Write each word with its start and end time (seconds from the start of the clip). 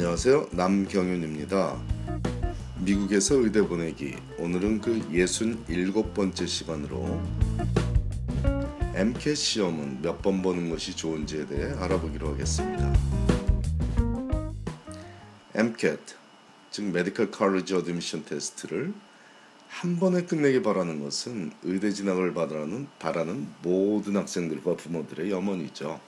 안녕하세요. 0.00 0.50
남경윤입니다. 0.52 1.76
미국에서 2.84 3.34
의대 3.34 3.60
보내기. 3.60 4.14
오늘은 4.38 4.80
그 4.80 4.96
67번째 5.10 6.46
시간으로 6.46 7.20
MCAT 8.94 9.34
시험은 9.34 10.00
몇 10.00 10.22
번 10.22 10.40
보는 10.40 10.70
것이 10.70 10.94
좋은지에 10.94 11.48
대해 11.48 11.72
알아보기로 11.82 12.28
하겠습니다. 12.28 12.94
MCAT, 15.56 16.14
즉 16.70 16.84
메디컬 16.92 17.32
칼리지 17.32 17.74
어드미션 17.74 18.24
테스트를 18.24 18.94
한 19.66 19.98
번에 19.98 20.22
끝내기 20.22 20.62
바라는 20.62 21.02
것은 21.02 21.50
의대 21.64 21.90
진학을 21.90 22.34
바라는, 22.34 22.86
바라는 23.00 23.48
모든 23.62 24.16
학생들과 24.16 24.76
부모들의 24.76 25.28
염원이죠. 25.32 25.98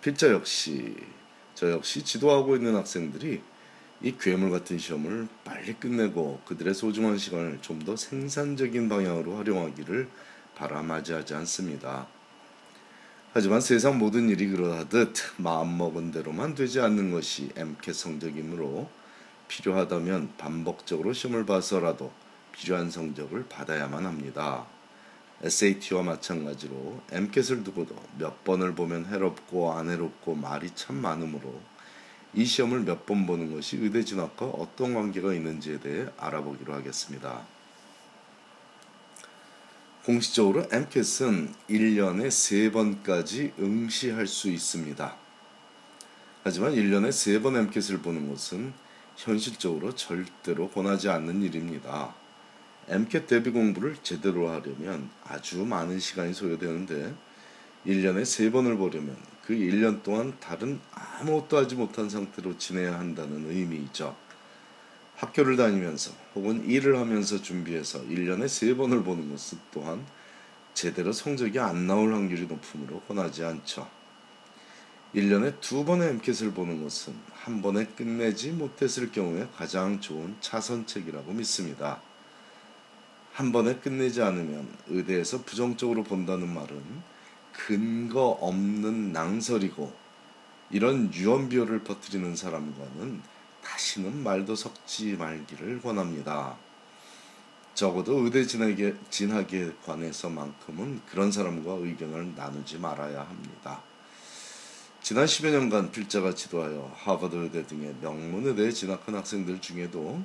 필자 0.00 0.30
역시 0.30 0.94
저 1.56 1.70
역시 1.72 2.04
지도하고 2.04 2.54
있는 2.54 2.76
학생들이 2.76 3.40
이 4.02 4.14
괴물 4.20 4.50
같은 4.50 4.76
시험을 4.76 5.26
빨리 5.42 5.72
끝내고 5.72 6.42
그들의 6.44 6.74
소중한 6.74 7.16
시간을 7.16 7.58
좀 7.62 7.80
더 7.80 7.96
생산적인 7.96 8.88
방향으로 8.88 9.36
활용하기를 9.36 10.08
바라맞이하지 10.54 11.34
않습니다. 11.34 12.06
하지만 13.32 13.60
세상 13.60 13.98
모든 13.98 14.28
일이 14.28 14.48
그러하듯 14.48 15.14
마음먹은 15.38 16.10
대로만 16.10 16.54
되지 16.54 16.80
않는 16.80 17.10
것이 17.10 17.50
MCAT 17.56 17.92
성적이므로 17.92 18.90
필요하다면 19.48 20.34
반복적으로 20.36 21.14
시험을 21.14 21.46
봐서라도 21.46 22.12
필요한 22.52 22.90
성적을 22.90 23.46
받아야만 23.48 24.04
합니다. 24.04 24.66
SAT와 25.42 26.02
마찬가지로 26.02 27.00
MCAT을 27.12 27.62
두고도 27.64 27.94
몇 28.18 28.42
번을 28.44 28.74
보면 28.74 29.06
해롭고 29.06 29.72
안 29.72 29.90
해롭고 29.90 30.34
말이 30.34 30.70
참 30.74 30.96
많으므로 30.96 31.60
이 32.34 32.44
시험을 32.44 32.80
몇 32.80 33.06
번 33.06 33.26
보는 33.26 33.54
것이 33.54 33.76
의대 33.76 34.02
진학과 34.04 34.46
어떤 34.46 34.94
관계가 34.94 35.32
있는지에 35.34 35.80
대해 35.80 36.06
알아보기로 36.16 36.74
하겠습니다. 36.74 37.46
공식적으로 40.04 40.66
MCAT은 40.70 41.54
1년에 41.68 42.28
3번까지 42.28 43.58
응시할 43.58 44.26
수 44.26 44.48
있습니다. 44.48 45.16
하지만 46.44 46.74
1년에 46.74 47.08
3번 47.08 47.56
MCAT을 47.56 47.98
보는 47.98 48.30
것은 48.30 48.72
현실적으로 49.16 49.94
절대로 49.94 50.68
권하지 50.70 51.08
않는 51.08 51.42
일입니다. 51.42 52.14
MCAT 52.88 53.26
대비 53.26 53.50
공부를 53.50 53.96
제대로 54.02 54.48
하려면 54.48 55.10
아주 55.24 55.64
많은 55.64 55.98
시간이 55.98 56.32
소요되는데 56.32 57.14
1년에 57.86 58.22
3번을 58.22 58.78
보려면 58.78 59.16
그 59.44 59.54
1년 59.54 60.02
동안 60.02 60.36
다른 60.40 60.80
아무것도 60.92 61.56
하지 61.56 61.74
못한 61.74 62.08
상태로 62.08 62.58
지내야 62.58 62.98
한다는 62.98 63.48
의미이죠. 63.50 64.16
학교를 65.16 65.56
다니면서 65.56 66.12
혹은 66.34 66.64
일을 66.68 66.98
하면서 66.98 67.40
준비해서 67.40 68.02
1년에 68.02 68.44
3번을 68.44 69.04
보는 69.04 69.30
것은 69.30 69.58
또한 69.72 70.04
제대로 70.74 71.10
성적이 71.12 71.58
안 71.58 71.86
나올 71.86 72.12
확률이 72.12 72.46
높으므로 72.46 73.00
권하지 73.02 73.44
않죠. 73.44 73.88
1년에 75.14 75.60
두 75.60 75.84
번의 75.84 76.10
MCAT을 76.10 76.52
보는 76.52 76.82
것은 76.82 77.14
한 77.32 77.62
번에 77.62 77.86
끝내지 77.86 78.50
못했을 78.50 79.10
경우에 79.10 79.48
가장 79.56 80.00
좋은 80.00 80.36
차선책이라고 80.40 81.32
믿습니다. 81.32 82.00
한 83.36 83.52
번에 83.52 83.76
끝내지 83.76 84.22
않으면 84.22 84.66
의대에서 84.86 85.42
부정적으로 85.42 86.02
본다는 86.04 86.48
말은 86.54 86.82
근거 87.52 88.28
없는 88.28 89.12
낭설이고 89.12 89.92
이런 90.70 91.12
유언비어를 91.12 91.84
퍼뜨리는 91.84 92.34
사람과는 92.34 93.20
다시는 93.62 94.22
말도 94.22 94.56
섞지 94.56 95.18
말기를 95.18 95.82
권합니다. 95.82 96.56
적어도 97.74 98.24
의대 98.24 98.46
진학에, 98.46 98.94
진학에 99.10 99.70
관해서만큼은 99.84 101.02
그런 101.04 101.30
사람과 101.30 101.72
의견을 101.74 102.34
나누지 102.36 102.78
말아야 102.78 103.20
합니다. 103.20 103.82
지난 105.02 105.26
10여 105.26 105.50
년간 105.50 105.92
필자가 105.92 106.34
지도하여 106.34 106.90
하버드 106.96 107.36
의대 107.36 107.66
등의 107.66 107.96
명문 108.00 108.46
의대에 108.46 108.70
진학한 108.70 109.14
학생들 109.14 109.60
중에도 109.60 110.22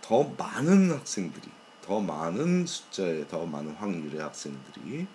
더 0.00 0.22
많은 0.38 0.92
학생들이 0.92 1.55
더 1.86 2.00
많은 2.00 2.66
숫자의 2.66 3.28
더 3.28 3.46
많은 3.46 3.72
확률의 3.74 4.20
학생들이 4.20 5.06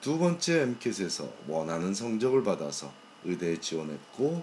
두 0.00 0.18
번째 0.18 0.62
MCAT에서 0.62 1.32
원하는 1.46 1.94
성적을 1.94 2.42
받아서 2.42 2.92
의대에 3.24 3.60
지원했고 3.60 4.42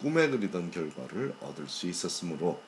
꿈에 0.00 0.28
그리던 0.28 0.70
결과를 0.70 1.34
얻을 1.40 1.68
수 1.68 1.88
있었으므로 1.88 2.60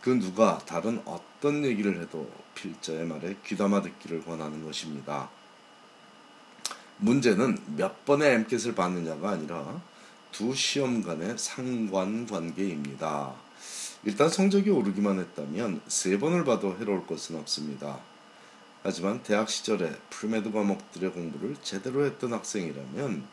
그 0.00 0.18
누가 0.18 0.58
다른 0.58 1.00
어떤 1.04 1.64
얘기를 1.64 2.00
해도 2.00 2.30
필자의 2.54 3.04
말에 3.04 3.36
귀담아 3.44 3.82
듣기를 3.82 4.24
권하는 4.24 4.64
것입니다. 4.64 5.28
문제는 6.98 7.58
몇 7.76 8.04
번의 8.06 8.34
MCAT을 8.34 8.74
받느냐가 8.74 9.30
아니라 9.30 9.82
두 10.32 10.54
시험 10.54 11.02
간의 11.02 11.36
상관관계입니다. 11.36 13.43
일단 14.06 14.28
성적이 14.28 14.68
오르기만 14.68 15.18
했다면 15.18 15.80
세 15.88 16.18
번을 16.18 16.44
봐도 16.44 16.76
해로울 16.78 17.06
것은 17.06 17.36
없습니다. 17.36 18.00
하지만 18.82 19.22
대학 19.22 19.48
시절에 19.48 19.90
premed 20.10 20.52
과목들의 20.52 21.10
공부를 21.12 21.56
제대로 21.62 22.04
했던 22.04 22.34
학생이라면 22.34 23.24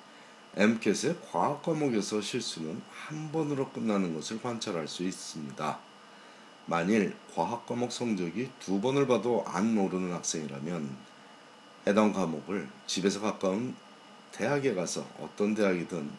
MCAT의 0.55 1.17
과학 1.29 1.61
과목에서 1.61 2.21
실수는 2.21 2.81
한 2.89 3.33
번으로 3.33 3.69
끝나는 3.69 4.15
것을 4.15 4.41
관찰할 4.41 4.87
수 4.87 5.03
있습니다. 5.03 5.77
만일 6.67 7.17
과학 7.35 7.65
과목 7.65 7.91
성적이 7.91 8.49
두 8.61 8.79
번을 8.79 9.07
봐도 9.07 9.43
안 9.47 9.77
오르는 9.77 10.13
학생이라면 10.13 10.89
해당 11.87 12.13
과목을 12.13 12.69
집에서 12.87 13.19
가까운 13.19 13.75
대학에 14.31 14.73
가서 14.73 15.05
어떤 15.19 15.53
대학이든 15.53 16.09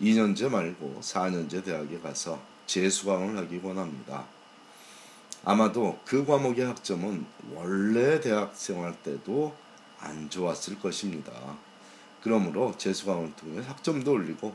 2년제 0.00 0.48
말고 0.48 1.00
4년제 1.02 1.64
대학에 1.64 1.98
가서 1.98 2.40
재수강을 2.68 3.36
하기 3.38 3.60
원합니다. 3.64 4.24
아마도 5.44 5.98
그 6.04 6.24
과목의 6.24 6.66
학점은 6.66 7.26
원래 7.54 8.20
대학 8.20 8.54
생활 8.54 8.94
때도 9.02 9.54
안 9.98 10.30
좋았을 10.30 10.78
것입니다. 10.78 11.32
그러므로 12.22 12.76
재수강을 12.76 13.34
통해 13.34 13.66
학점도 13.66 14.12
올리고 14.12 14.54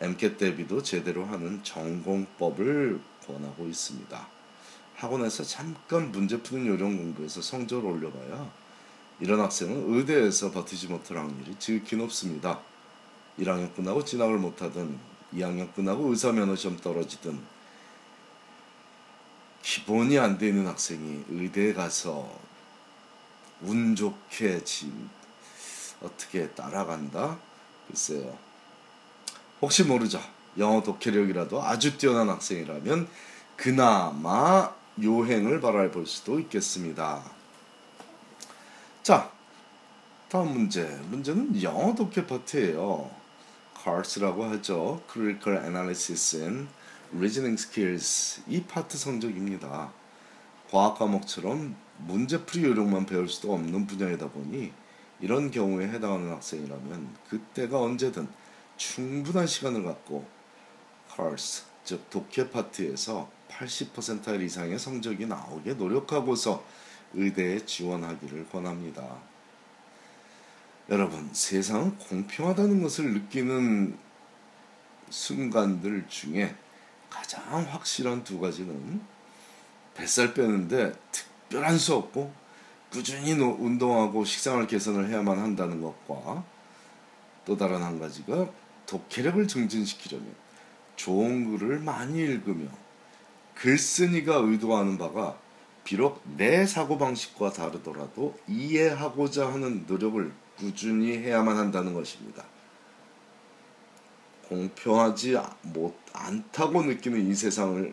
MCAT 0.00 0.36
대비도 0.38 0.82
제대로 0.82 1.24
하는 1.26 1.62
전공법을 1.62 3.00
권하고 3.26 3.66
있습니다. 3.66 4.28
학원에서 4.96 5.42
잠깐 5.42 6.12
문제 6.12 6.40
푸는 6.40 6.66
요령 6.66 6.96
공부에서 6.96 7.42
성적을 7.42 7.90
올려봐야 7.90 8.50
이런 9.20 9.40
학생은 9.40 9.94
의대에서 9.94 10.50
버티지 10.52 10.88
못할 10.88 11.18
확률이 11.18 11.54
지극히 11.58 11.96
높습니다. 11.96 12.60
1학년 13.38 13.74
끝나고 13.74 14.04
진학을 14.04 14.38
못하든 14.38 15.13
2학년 15.34 15.72
끝나고 15.74 16.10
의사면허 16.10 16.56
시험 16.56 16.76
떨어지든 16.76 17.38
기본이 19.62 20.18
안 20.18 20.38
되는 20.38 20.66
학생이 20.66 21.24
의대에 21.28 21.72
가서 21.72 22.30
운 23.62 23.96
좋게 23.96 24.62
지금 24.64 25.10
어떻게 26.02 26.48
따라간다? 26.50 27.38
글쎄요. 27.88 28.36
혹시 29.62 29.84
모르죠. 29.84 30.20
영어 30.58 30.82
독해력이라도 30.82 31.62
아주 31.62 31.96
뛰어난 31.96 32.28
학생이라면 32.28 33.08
그나마 33.56 34.72
요행을 35.02 35.60
바라볼 35.60 36.06
수도 36.06 36.38
있겠습니다. 36.40 37.22
자, 39.02 39.30
다음 40.28 40.52
문제. 40.52 40.82
문제는 41.10 41.62
영어 41.62 41.94
독해 41.94 42.26
파트예요. 42.26 43.23
CARS라고 43.84 44.44
하죠. 44.44 45.02
Critical 45.12 45.62
Analysis 45.62 46.36
and 46.36 46.68
Reasoning 47.14 47.60
Skills. 47.60 48.40
이 48.48 48.62
파트 48.62 48.96
성적입니다. 48.96 49.92
과학 50.70 50.98
과목처럼 50.98 51.76
문제풀이 51.98 52.64
요령만 52.64 53.04
배울 53.04 53.28
수도 53.28 53.52
없는 53.52 53.86
분야이다 53.86 54.30
보니 54.30 54.72
이런 55.20 55.50
경우에 55.50 55.88
해당하는 55.88 56.32
학생이라면 56.32 57.14
그때가 57.28 57.78
언제든 57.78 58.26
충분한 58.78 59.46
시간을 59.46 59.84
갖고 59.84 60.24
CARS, 61.14 61.64
즉 61.84 62.08
독해 62.08 62.50
파트에서 62.50 63.30
80% 63.50 64.40
이상의 64.40 64.78
성적이 64.78 65.26
나오게 65.26 65.74
노력하고서 65.74 66.64
의대에 67.12 67.64
지원하기를 67.66 68.48
권합니다. 68.48 69.33
여러분, 70.90 71.30
세상은 71.32 71.96
공평하다는 71.96 72.82
것을 72.82 73.14
느끼는 73.14 73.96
순간들 75.08 76.06
중에 76.08 76.54
가장 77.08 77.42
확실한 77.70 78.22
두 78.22 78.38
가지는 78.38 79.00
뱃살 79.94 80.34
빼는데 80.34 80.92
특별한 81.10 81.78
수 81.78 81.94
없고 81.94 82.34
꾸준히 82.90 83.32
운동하고 83.32 84.24
식상을 84.24 84.66
개선을 84.66 85.08
해야만 85.08 85.38
한다는 85.38 85.80
것과 85.80 86.44
또 87.46 87.56
다른 87.56 87.82
한 87.82 87.98
가지가 87.98 88.50
독해력을 88.86 89.48
증진시키려면 89.48 90.34
좋은 90.96 91.56
글을 91.56 91.80
많이 91.80 92.18
읽으며 92.18 92.68
글쓴이가 93.54 94.36
의도하는 94.36 94.98
바가 94.98 95.38
비록 95.82 96.22
내 96.36 96.66
사고방식과 96.66 97.52
다르더라도 97.52 98.38
이해하고자 98.48 99.50
하는 99.50 99.84
노력을 99.86 100.43
꾸준히 100.56 101.18
해야만 101.18 101.56
한다는 101.56 101.94
것입니다. 101.94 102.44
공평하지 104.48 105.36
못 105.62 105.96
않다고 106.12 106.82
느끼는 106.82 107.30
이 107.30 107.34
세상을 107.34 107.92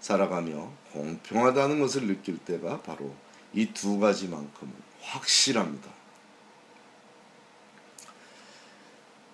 살아가며 0.00 0.70
공평하다는 0.92 1.80
것을 1.80 2.06
느낄 2.06 2.38
때가 2.38 2.80
바로 2.82 3.14
이 3.52 3.72
두 3.72 3.98
가지만큼은 3.98 4.72
확실합니다. 5.00 5.90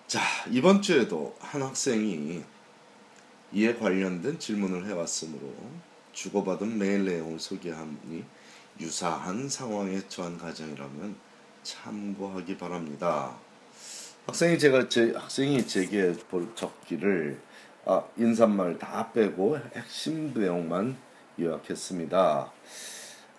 자, 0.07 0.19
이번 0.49 0.81
주에도 0.81 1.35
한 1.39 1.61
학생이 1.61 2.43
이에 3.53 3.75
관련된 3.75 4.39
질문을 4.39 4.85
해왔으므로 4.87 5.53
주고받은 6.13 6.77
메일 6.77 7.05
내용을 7.05 7.39
소개하니 7.39 8.23
유사한 8.79 9.47
상황에 9.49 10.07
처한 10.07 10.37
가정이라면 10.37 11.30
참고하기 11.63 12.57
바랍니다. 12.57 13.35
학생이 14.25 14.59
제가 14.59 14.87
제 14.87 15.13
학생이 15.13 15.65
제게 15.67 16.13
적기를 16.55 17.39
아, 17.85 18.03
인사말 18.15 18.77
다 18.77 19.11
빼고 19.11 19.57
핵심 19.75 20.33
내용만 20.33 20.95
요약했습니다. 21.39 22.51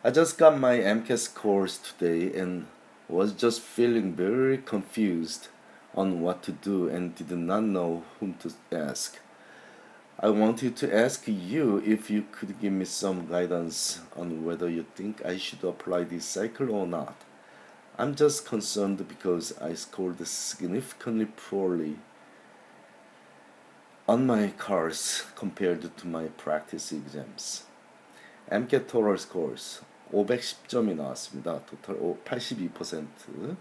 I 0.02 0.12
just 0.12 0.36
got 0.36 0.56
my 0.56 0.78
MCAS 0.80 1.32
course 1.32 1.78
today 1.78 2.36
and 2.36 2.66
was 3.08 3.32
just 3.32 3.62
feeling 3.62 4.16
very 4.16 4.58
confused 4.58 5.48
on 5.94 6.22
what 6.22 6.42
to 6.42 6.52
do 6.52 6.88
and 6.88 7.14
did 7.14 7.30
not 7.30 7.62
know 7.62 8.02
whom 8.18 8.34
to 8.40 8.50
ask. 8.72 9.18
I 10.18 10.30
wanted 10.30 10.76
to 10.76 10.92
ask 10.92 11.26
you 11.26 11.82
if 11.84 12.10
you 12.10 12.24
could 12.32 12.60
give 12.60 12.72
me 12.72 12.84
some 12.84 13.26
guidance 13.26 14.00
on 14.16 14.44
whether 14.44 14.68
you 14.68 14.84
think 14.94 15.24
I 15.24 15.36
should 15.36 15.62
apply 15.64 16.04
this 16.04 16.24
cycle 16.24 16.70
or 16.70 16.86
not. 16.86 17.14
I'm 17.98 18.14
just 18.14 18.46
concerned 18.46 19.06
because 19.06 19.54
I 19.60 19.74
scored 19.74 20.26
significantly 20.26 21.26
poorly 21.26 21.98
on 24.08 24.26
my 24.26 24.48
course 24.58 25.24
compared 25.36 25.96
to 25.96 26.06
my 26.06 26.26
practice 26.26 26.92
exams. 26.92 27.64
MCAT 28.50 28.88
total 28.88 29.18
scores 29.18 29.82
510점이 30.12 30.94
나왔습니다. 30.94 31.64
토탈 31.66 31.96
82%. 32.24 33.56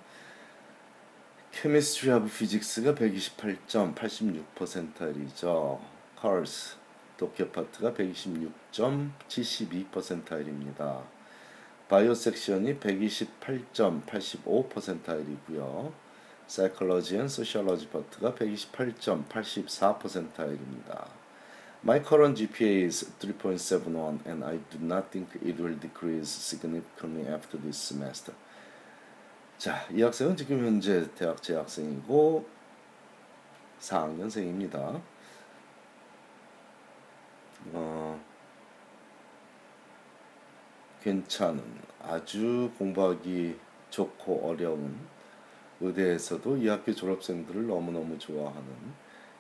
Chemistry 1.52 2.10
of 2.12 2.30
Physics가 2.30 2.96
128점 2.96 3.96
86%이죠. 3.96 5.82
CARS 6.16 6.76
독해 7.18 7.50
파트가 7.52 7.94
126점 7.94 9.12
72%입니다. 9.28 11.04
Bio 11.92 12.14
section이 12.14 12.80
128점 12.80 14.06
85%이고요. 14.06 15.92
Psychology 16.48 17.18
and 17.18 17.28
Sociology 17.28 17.90
파트가 17.90 18.34
128점 18.34 19.28
84%입니다. 19.28 21.10
My 21.84 22.02
current 22.02 22.42
GPA 22.42 22.86
is 22.86 23.12
3.71 23.20 24.26
and 24.26 24.42
I 24.42 24.60
do 24.70 24.80
not 24.80 25.12
think 25.12 25.36
it 25.46 25.62
will 25.62 25.78
decrease 25.78 26.30
significantly 26.30 27.28
after 27.28 27.60
this 27.62 27.78
semester. 27.78 28.34
자, 29.58 29.86
이 29.92 30.02
학생은 30.02 30.38
지금 30.38 30.66
현재 30.66 31.14
대학 31.16 31.44
재학생이고 31.44 32.48
4학년생입니다. 33.82 35.02
어, 37.74 38.31
괜찮은 41.04 41.62
아주 42.02 42.72
공부하기 42.78 43.56
좋고 43.90 44.48
어려운 44.50 44.96
의대에서도 45.80 46.58
이 46.58 46.68
학교 46.68 46.94
졸업생들을 46.94 47.68
너무너무 47.68 48.18
좋아하는 48.18 48.64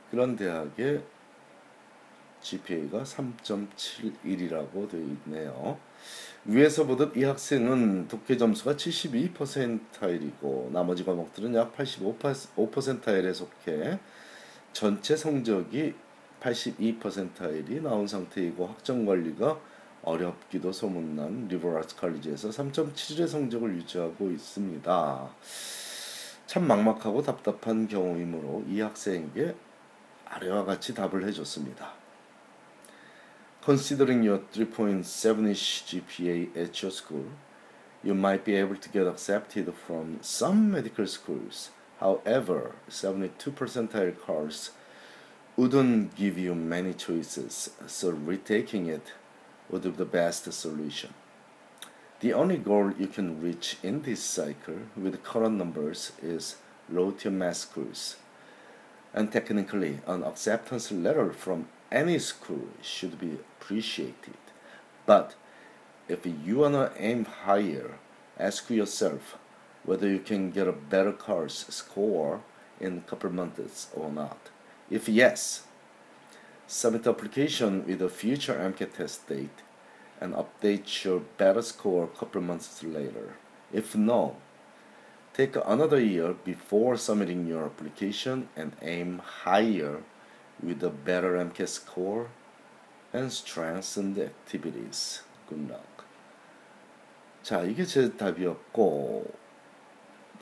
그런 0.09 0.35
대학의 0.35 1.03
GPA가 2.41 3.03
3.71이라고 3.03 4.89
되어 4.89 4.99
있네요. 4.99 5.79
위에서 6.45 6.85
보듯 6.87 7.15
이 7.15 7.23
학생은 7.23 8.07
독해 8.07 8.37
점수가 8.37 8.75
72%일이고 8.75 10.71
나머지 10.73 11.05
과목들은 11.05 11.53
약 11.53 11.75
85%일에 11.77 13.31
속해 13.33 13.99
전체 14.73 15.15
성적이 15.15 15.93
82%일이 16.39 17.81
나온 17.81 18.07
상태이고 18.07 18.65
학점 18.65 19.05
관리가 19.05 19.59
어렵기도 20.03 20.71
소문난 20.71 21.47
리버라스 21.47 21.95
칼리지에서 21.95 22.49
3.7의 22.49 23.27
성적을 23.27 23.75
유지하고 23.75 24.31
있습니다. 24.31 25.29
참 26.47 26.67
막막하고 26.67 27.21
답답한 27.21 27.87
경우이므로 27.87 28.63
이 28.67 28.81
학생에게 28.81 29.55
아래와 30.25 30.65
같이 30.65 30.93
답을 30.93 31.25
해줬습니다. 31.27 31.93
Considering 33.63 34.27
your 34.27 34.43
3.7ish 34.51 35.85
GPA 35.85 36.57
at 36.57 36.83
your 36.83 36.91
school, 36.91 37.27
you 38.03 38.15
might 38.17 38.43
be 38.43 38.55
able 38.55 38.75
to 38.75 38.91
get 38.91 39.07
accepted 39.07 39.71
from 39.85 40.17
some 40.21 40.71
medical 40.71 41.05
schools. 41.05 41.69
However, 41.99 42.73
72 42.89 43.51
percentile 43.51 44.19
course 44.19 44.71
wouldn't 45.55 46.15
give 46.15 46.39
you 46.39 46.55
many 46.55 46.93
choices, 46.95 47.69
so 47.85 48.09
retaking 48.09 48.87
it 48.87 49.13
would 49.71 49.83
be 49.83 49.89
the 49.89 50.05
best 50.05 50.51
solution. 50.51 51.13
The 52.19 52.33
only 52.33 52.57
goal 52.57 52.93
you 52.99 53.07
can 53.07 53.41
reach 53.41 53.77
in 53.81 54.03
this 54.03 54.21
cycle 54.21 54.81
with 54.95 55.23
current 55.23 55.57
numbers 55.57 56.11
is 56.21 56.57
low 56.89 57.11
tier 57.11 57.31
mass 57.31 57.59
schools. 57.59 58.17
And 59.13 59.31
technically, 59.31 59.99
an 60.05 60.23
acceptance 60.23 60.91
letter 60.91 61.33
from 61.33 61.67
any 61.91 62.19
school 62.19 62.67
should 62.81 63.19
be 63.19 63.33
appreciated. 63.33 64.37
But 65.05 65.35
if 66.07 66.25
you 66.25 66.57
wanna 66.57 66.91
aim 66.97 67.25
higher, 67.25 67.97
ask 68.37 68.69
yourself 68.69 69.37
whether 69.83 70.07
you 70.07 70.19
can 70.19 70.51
get 70.51 70.67
a 70.67 70.71
better 70.71 71.11
course 71.11 71.65
score 71.69 72.41
in 72.79 72.97
a 72.97 73.09
couple 73.09 73.31
months 73.31 73.87
or 73.95 74.11
not. 74.11 74.37
If 74.89 75.09
yes, 75.09 75.63
submit 76.70 77.06
application 77.06 77.84
with 77.86 78.02
a 78.02 78.08
future 78.08 78.54
MCAT 78.54 78.94
test 78.94 79.28
date 79.28 79.62
and 80.20 80.34
update 80.34 81.04
your 81.04 81.20
better 81.38 81.62
score 81.62 82.04
a 82.04 82.18
couple 82.18 82.40
months 82.40 82.82
later. 82.82 83.36
If 83.72 83.94
no, 83.94 84.36
take 85.34 85.56
another 85.56 86.00
year 86.00 86.34
before 86.44 86.96
submitting 86.96 87.46
your 87.46 87.64
application 87.64 88.48
and 88.56 88.72
aim 88.82 89.20
higher 89.44 90.02
with 90.62 90.82
a 90.82 90.90
better 90.90 91.34
MCAT 91.34 91.68
score 91.68 92.28
and 93.12 93.32
strengthen 93.32 94.14
the 94.14 94.26
activities. 94.26 95.22
Good 95.48 95.70
luck. 95.70 96.04
자, 97.42 97.62
이게 97.62 97.84
제 97.84 98.16
답이었고 98.16 99.32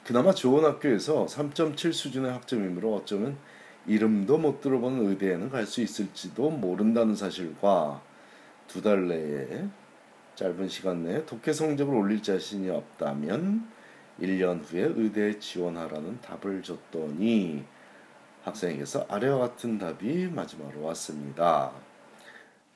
그나마 0.05 0.33
좋은 0.33 0.65
학교에서 0.65 1.27
3.7 1.27 1.93
수준의 1.93 2.33
학점이므로 2.33 2.95
어쩌면 2.95 3.37
이름도 3.90 4.38
못 4.38 4.62
들어본 4.62 5.08
의대에는 5.08 5.50
갈 5.50 5.66
수 5.66 5.82
있을지도 5.82 6.52
모른다는 6.52 7.16
사실과 7.16 8.02
두 8.68 8.82
달 8.84 9.08
내에 9.08 9.66
짧은 10.36 10.70
시간 10.70 11.04
내에 11.04 11.26
독해 11.26 11.52
성적을 11.52 11.94
올릴 11.96 12.22
자신이 12.22 12.70
없다면 12.70 13.68
1년 14.22 14.62
후에 14.64 14.94
의대에 14.96 15.40
지원하라는 15.40 16.22
답을 16.22 16.62
줬더니 16.62 17.66
학생에게서 18.44 19.08
아래와 19.10 19.40
같은 19.40 19.80
답이 19.80 20.28
마지막으로 20.28 20.84
왔습니다. 20.84 21.72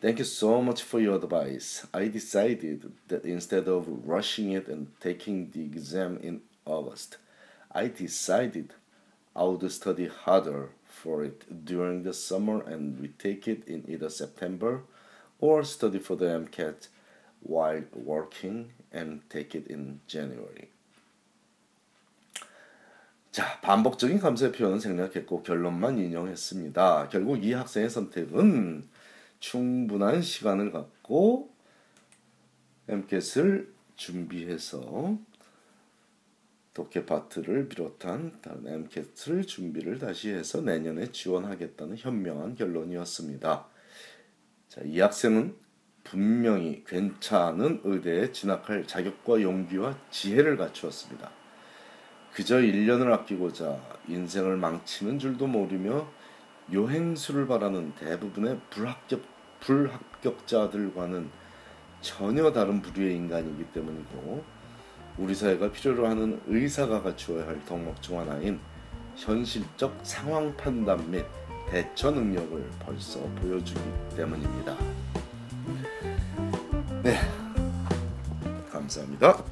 Thank 0.02 0.20
you 0.20 0.26
so 0.28 0.62
much 0.62 0.84
for 0.84 1.00
your 1.06 1.16
advice. 1.24 1.88
I 1.94 2.12
decided 2.12 2.90
that 3.08 3.26
instead 3.26 3.70
of 3.70 3.88
rushing 4.06 4.52
it 4.58 4.70
and 4.70 4.92
taking 5.00 5.52
the 5.52 5.64
exam 5.64 6.18
in 6.24 6.42
August, 6.66 7.20
I 7.70 7.88
decided 7.94 8.74
I 9.36 9.44
would 9.44 9.64
study 9.72 10.10
harder 10.10 10.72
for 10.94 11.24
it 11.24 11.66
during 11.66 12.04
the 12.04 12.14
summer 12.14 12.62
and 12.64 13.00
retake 13.02 13.48
it 13.48 13.68
in 13.68 13.84
either 13.88 14.10
September 14.10 14.84
or 15.40 15.64
study 15.64 16.00
for 16.00 16.16
the 16.16 16.26
MCAT 16.26 16.88
while 17.42 17.84
working 17.94 18.72
and 18.94 19.22
take 19.30 19.56
it 19.56 19.68
in 19.68 20.00
January. 20.08 20.70
자, 23.32 23.60
반복적인 23.62 24.20
감사의 24.20 24.52
표현은 24.52 24.80
생략했고 24.80 25.42
결론만 25.42 25.98
인용했습니다. 25.98 27.10
결국 27.10 27.44
이 27.44 27.54
학생의 27.54 27.90
선택은 27.90 28.88
충분한 29.40 30.22
시간을 30.22 30.72
갖고 30.72 31.50
MCAT을 32.88 33.74
준비해서 33.96 35.18
도케파트를 36.74 37.70
비롯한 37.70 38.40
다른 38.42 38.68
MCAT을 38.68 39.46
준비를 39.46 40.00
다시 40.00 40.30
해서 40.30 40.62
내년에 40.62 41.12
지원하겠다는 41.12 41.98
현명한 41.98 42.56
결론이었습니다. 42.56 43.68
자, 44.70 44.82
이 44.84 45.00
학생은 45.00 45.56
분명히 46.04 46.84
괜찮은 46.86 47.82
의대에 47.84 48.32
진학할 48.32 48.86
자격과 48.88 49.42
용기와 49.42 49.98
지혜를 50.10 50.58
갖추었습니다. 50.58 51.32
그저 52.34 52.58
1년을 52.58 53.12
아끼고자 53.12 53.80
인생을 54.08 54.58
망치는 54.58 55.20
줄도 55.20 55.46
모르며 55.48 56.12
요행수를 56.74 57.48
바라는 57.48 57.94
대부분의 57.96 58.60
불합격, 58.72 59.22
불합격자들과는 59.60 61.30
전혀 62.02 62.52
다른 62.52 62.82
부류의 62.82 63.16
인간이기 63.16 63.66
때문이고 63.72 64.44
우리 65.18 65.36
사회가 65.36 65.72
필요로 65.72 66.08
하는 66.08 66.42
의사가 66.48 67.04
갖추어야 67.04 67.48
할 67.48 67.64
덕목 67.66 68.02
중 68.02 68.20
하나인 68.20 68.60
현실적 69.16 70.00
상황 70.02 70.56
판단 70.58 71.10
및 71.12 71.24
대처 71.70 72.12
능력을 72.12 72.70
벌써 72.80 73.20
보여주기 73.42 73.80
때문입니다. 74.16 74.76
네, 77.04 77.18
감사합니다. 78.72 79.44